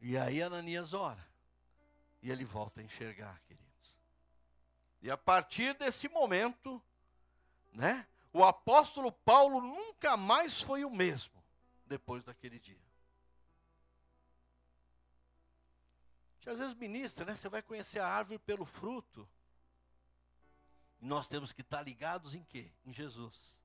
[0.00, 1.28] E aí Ananias ora.
[2.22, 3.68] E ele volta a enxergar, querido.
[5.00, 6.82] E a partir desse momento,
[7.72, 11.42] né, o apóstolo Paulo nunca mais foi o mesmo
[11.86, 12.88] depois daquele dia.
[16.40, 17.36] Que às vezes ministra, né?
[17.36, 19.28] Você vai conhecer a árvore pelo fruto.
[21.00, 22.72] E nós temos que estar ligados em quê?
[22.84, 23.58] Em Jesus.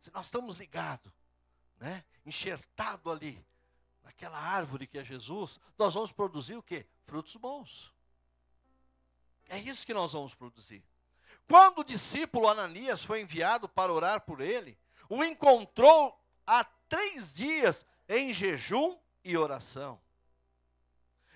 [0.00, 1.12] Se nós estamos ligados,
[1.78, 2.04] né?
[2.26, 3.44] Enxertado ali
[4.08, 6.86] naquela árvore que é Jesus, nós vamos produzir o quê?
[7.04, 7.92] Frutos bons.
[9.46, 10.82] É isso que nós vamos produzir.
[11.46, 14.78] Quando o discípulo Ananias foi enviado para orar por ele,
[15.10, 20.00] o encontrou há três dias em jejum e oração.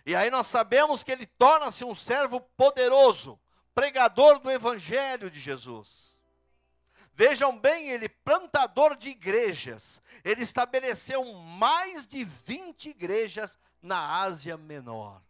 [0.06, 3.38] E aí nós sabemos que ele torna-se um servo poderoso,
[3.74, 6.11] pregador do evangelho de Jesus.
[7.14, 10.00] Vejam bem, ele plantador de igrejas.
[10.24, 15.20] Ele estabeleceu mais de 20 igrejas na Ásia Menor.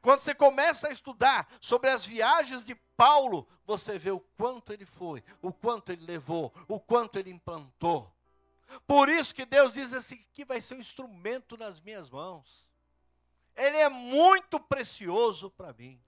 [0.00, 4.86] Quando você começa a estudar sobre as viagens de Paulo, você vê o quanto ele
[4.86, 8.10] foi, o quanto ele levou, o quanto ele implantou.
[8.86, 12.64] Por isso que Deus diz assim: que vai ser um instrumento nas minhas mãos.
[13.54, 16.00] Ele é muito precioso para mim.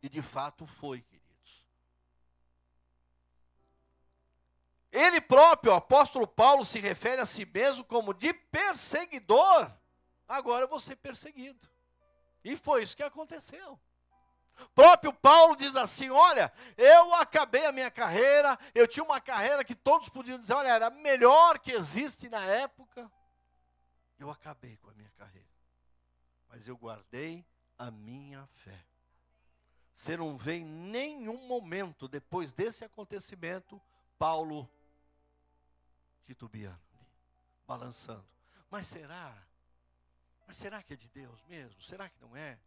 [0.00, 1.04] E de fato foi,
[4.98, 9.70] Ele próprio, o apóstolo Paulo, se refere a si mesmo como de perseguidor.
[10.26, 11.68] Agora eu vou ser perseguido.
[12.42, 13.78] E foi isso que aconteceu.
[14.74, 19.74] Próprio Paulo diz assim: Olha, eu acabei a minha carreira, eu tinha uma carreira que
[19.76, 23.08] todos podiam dizer, olha, era a melhor que existe na época.
[24.18, 25.48] Eu acabei com a minha carreira,
[26.48, 27.46] mas eu guardei
[27.78, 28.84] a minha fé.
[29.94, 33.80] Você não vê em nenhum momento depois desse acontecimento
[34.18, 34.68] Paulo
[36.28, 36.78] titubeando,
[37.66, 38.28] balançando.
[38.70, 39.34] Mas será?
[40.46, 41.80] Mas será que é de Deus mesmo?
[41.80, 42.58] Será que não é?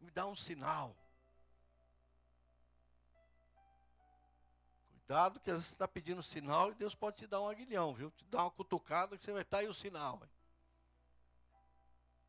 [0.00, 0.96] Me dá um sinal.
[4.90, 7.92] Cuidado que às vezes você está pedindo sinal e Deus pode te dar um aguilhão,
[7.92, 8.12] viu?
[8.12, 10.22] Te dar uma cutucada que você vai estar aí o sinal.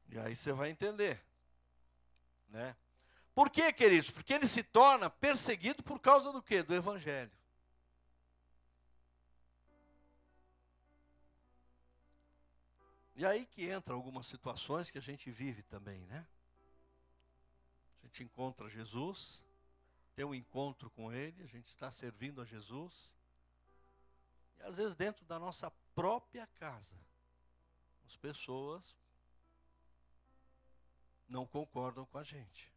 [0.09, 1.23] E aí você vai entender.
[2.49, 2.75] Né?
[3.35, 4.09] Por quê, queridos?
[4.09, 6.63] Porque ele se torna perseguido por causa do quê?
[6.63, 7.31] Do Evangelho.
[13.15, 16.27] E aí que entra algumas situações que a gente vive também, né?
[18.03, 19.41] A gente encontra Jesus,
[20.13, 23.15] tem um encontro com Ele, a gente está servindo a Jesus.
[24.57, 26.95] E às vezes dentro da nossa própria casa,
[28.05, 28.83] as pessoas
[31.27, 32.73] não concordam com a gente.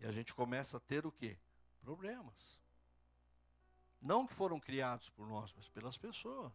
[0.00, 1.38] E a gente começa a ter o quê?
[1.80, 2.60] Problemas.
[4.00, 6.52] Não que foram criados por nós, mas pelas pessoas.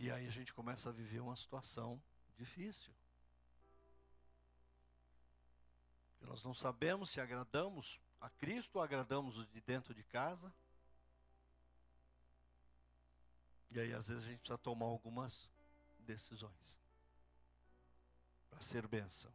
[0.00, 2.00] E aí a gente começa a viver uma situação
[2.36, 2.92] difícil.
[6.20, 10.52] Nós não sabemos se agradamos a Cristo ou agradamos os de dentro de casa.
[13.72, 15.50] E aí, às vezes, a gente precisa tomar algumas
[15.98, 16.78] decisões
[18.48, 19.32] para ser bênção.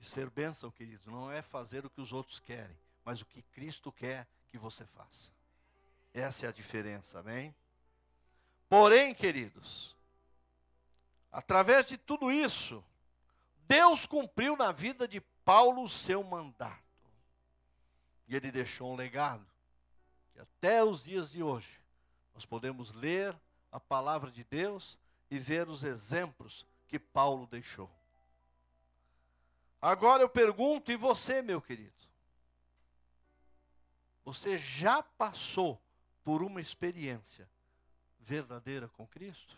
[0.00, 3.42] E ser bênção, queridos, não é fazer o que os outros querem, mas o que
[3.42, 5.30] Cristo quer que você faça.
[6.14, 7.54] Essa é a diferença, amém?
[8.74, 9.94] Porém, queridos,
[11.30, 12.84] através de tudo isso,
[13.68, 16.82] Deus cumpriu na vida de Paulo o seu mandato.
[18.26, 19.46] E ele deixou um legado
[20.32, 21.80] que até os dias de hoje
[22.34, 24.98] nós podemos ler a palavra de Deus
[25.30, 27.88] e ver os exemplos que Paulo deixou.
[29.80, 31.94] Agora eu pergunto, e você, meu querido?
[34.24, 35.80] Você já passou
[36.24, 37.48] por uma experiência
[38.24, 39.56] verdadeira com Cristo?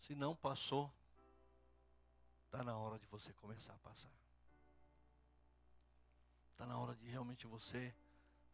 [0.00, 0.92] Se não passou,
[2.46, 4.10] está na hora de você começar a passar.
[6.52, 7.94] Está na hora de realmente você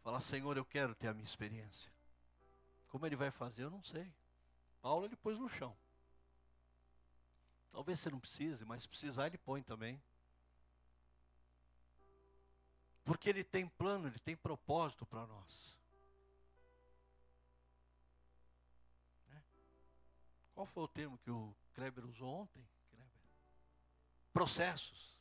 [0.02, 1.90] falar: Senhor, eu quero ter a minha experiência.
[2.88, 4.12] Como ele vai fazer, eu não sei.
[4.82, 5.76] Paulo ele pôs no chão.
[7.70, 10.02] Talvez você não precise, mas se precisar, ele põe também.
[13.04, 15.79] Porque ele tem plano, ele tem propósito para nós.
[20.60, 22.62] Qual foi o termo que o Kleber usou ontem?
[22.90, 23.22] Kleber?
[24.30, 25.16] Processos.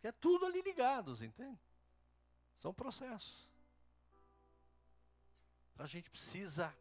[0.00, 1.60] Que é tudo ali ligados, entende?
[2.60, 3.46] São processos.
[5.76, 6.74] A gente precisa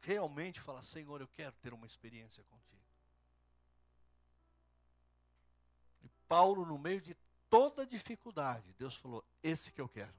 [0.00, 2.82] realmente falar: Senhor, eu quero ter uma experiência contigo.
[6.02, 7.14] E Paulo, no meio de
[7.48, 10.14] toda dificuldade, Deus falou: Esse que eu quero.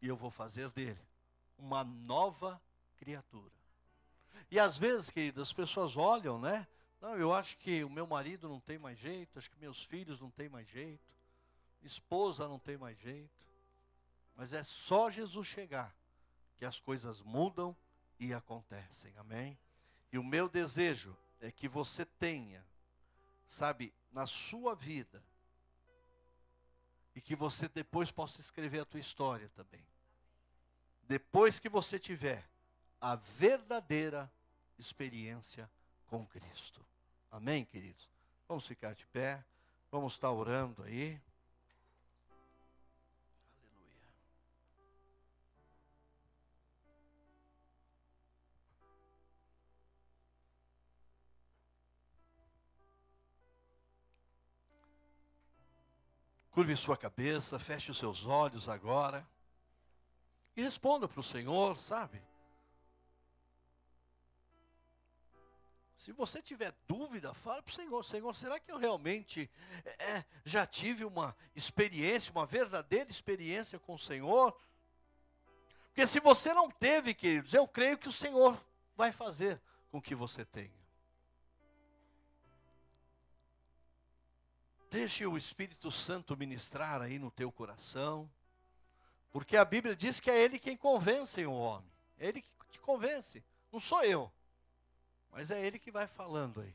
[0.00, 1.04] E eu vou fazer dele
[1.58, 2.62] uma nova
[2.96, 3.59] criatura.
[4.50, 6.66] E às vezes, queridos, as pessoas olham, né?
[7.00, 10.20] Não, eu acho que o meu marido não tem mais jeito, acho que meus filhos
[10.20, 11.14] não têm mais jeito,
[11.82, 13.46] esposa não tem mais jeito.
[14.36, 15.94] Mas é só Jesus chegar
[16.56, 17.76] que as coisas mudam
[18.18, 19.16] e acontecem.
[19.16, 19.58] Amém?
[20.12, 22.66] E o meu desejo é que você tenha,
[23.46, 25.22] sabe, na sua vida,
[27.14, 29.86] e que você depois possa escrever a tua história também.
[31.02, 32.49] Depois que você tiver
[33.00, 34.30] a verdadeira
[34.78, 35.70] experiência
[36.06, 36.84] com Cristo.
[37.30, 38.08] Amém, queridos?
[38.46, 39.42] Vamos ficar de pé,
[39.90, 41.20] vamos estar orando aí.
[56.50, 59.26] Curve sua cabeça, feche os seus olhos agora.
[60.54, 62.20] E responda para o Senhor, sabe?
[66.00, 69.50] Se você tiver dúvida, fale para o Senhor: Senhor, será que eu realmente
[69.98, 74.58] é, já tive uma experiência, uma verdadeira experiência com o Senhor?
[75.88, 78.58] Porque se você não teve, queridos, eu creio que o Senhor
[78.96, 80.72] vai fazer com que você tenha.
[84.90, 88.28] Deixe o Espírito Santo ministrar aí no teu coração,
[89.30, 92.80] porque a Bíblia diz que é Ele quem convence o homem, é Ele que te
[92.80, 94.32] convence, não sou eu.
[95.30, 96.74] Mas é Ele que vai falando aí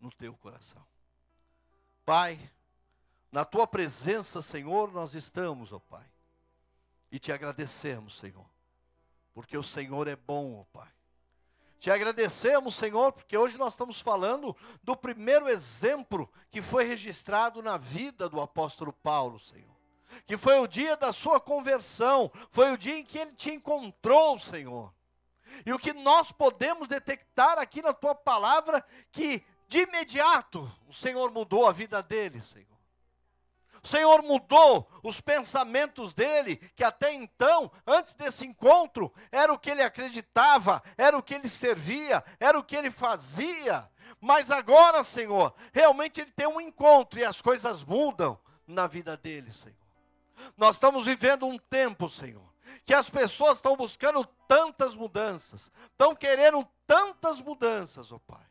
[0.00, 0.84] no teu coração.
[2.04, 2.38] Pai,
[3.32, 6.06] na tua presença, Senhor, nós estamos, ó Pai.
[7.10, 8.46] E te agradecemos, Senhor,
[9.32, 10.88] porque o Senhor é bom, ó Pai.
[11.78, 17.76] Te agradecemos, Senhor, porque hoje nós estamos falando do primeiro exemplo que foi registrado na
[17.76, 19.76] vida do apóstolo Paulo, Senhor.
[20.26, 24.38] Que foi o dia da sua conversão, foi o dia em que ele te encontrou,
[24.38, 24.92] Senhor.
[25.64, 31.30] E o que nós podemos detectar aqui na tua palavra, que de imediato o Senhor
[31.30, 32.76] mudou a vida dele, Senhor.
[33.82, 39.70] O Senhor mudou os pensamentos dele, que até então, antes desse encontro, era o que
[39.70, 43.88] ele acreditava, era o que ele servia, era o que ele fazia.
[44.20, 48.36] Mas agora, Senhor, realmente ele tem um encontro e as coisas mudam
[48.66, 49.76] na vida dele, Senhor.
[50.56, 52.42] Nós estamos vivendo um tempo, Senhor,
[52.84, 58.46] que as pessoas estão buscando tantas mudanças, estão querendo tantas mudanças, ó oh Pai.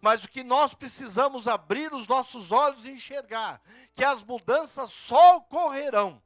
[0.00, 3.60] Mas o que nós precisamos abrir os nossos olhos e enxergar,
[3.94, 6.22] que as mudanças só ocorrerão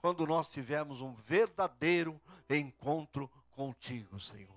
[0.00, 4.54] quando nós tivermos um verdadeiro encontro contigo, Senhor.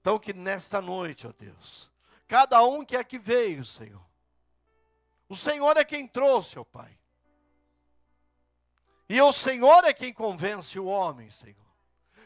[0.00, 1.90] Então que nesta noite, ó Deus,
[2.26, 4.04] cada um que aqui veio, Senhor,
[5.28, 6.98] o Senhor é quem trouxe, ó Pai.
[9.08, 11.56] E o Senhor é quem convence o homem, Senhor.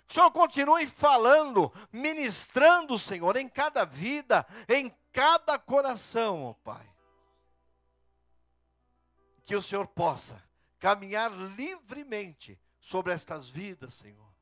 [0.07, 6.87] Que o Senhor continue falando, ministrando, Senhor, em cada vida, em cada coração, ó Pai.
[9.45, 10.43] Que o Senhor possa
[10.81, 14.33] caminhar livremente sobre estas vidas, Senhor.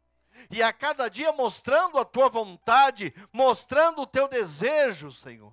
[0.50, 5.52] E a cada dia mostrando a tua vontade, mostrando o teu desejo, Senhor.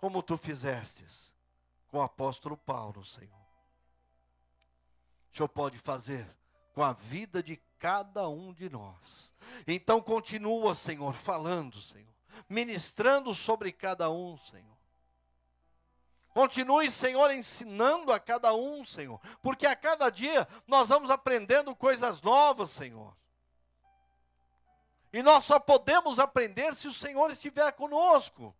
[0.00, 1.32] Como tu fizestes
[1.88, 3.37] com o apóstolo Paulo, Senhor
[5.32, 6.26] o Senhor pode fazer
[6.74, 9.32] com a vida de cada um de nós.
[9.66, 12.14] Então continua, Senhor, falando, Senhor,
[12.48, 14.78] ministrando sobre cada um, Senhor.
[16.30, 22.20] Continue, Senhor, ensinando a cada um, Senhor, porque a cada dia nós vamos aprendendo coisas
[22.22, 23.16] novas, Senhor.
[25.12, 28.54] E nós só podemos aprender se o Senhor estiver conosco,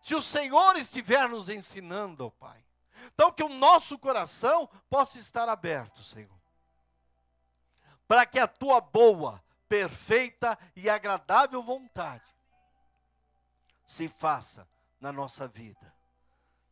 [0.00, 2.64] se o Senhor estiver nos ensinando, ó Pai.
[3.06, 6.38] Então, que o nosso coração possa estar aberto, Senhor,
[8.06, 12.30] para que a tua boa, perfeita e agradável vontade
[13.86, 14.68] se faça
[15.00, 15.94] na nossa vida.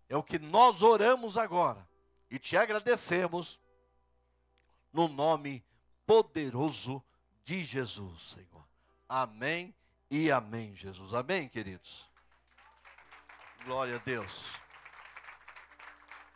[0.09, 1.89] É o que nós oramos agora
[2.31, 3.59] e te agradecemos
[4.93, 5.65] no nome
[6.07, 7.03] poderoso
[7.45, 8.69] de Jesus, Senhor.
[9.09, 9.75] Amém
[10.11, 11.15] e amém, Jesus.
[11.15, 12.09] Amém, queridos.
[13.65, 14.51] Glória a Deus.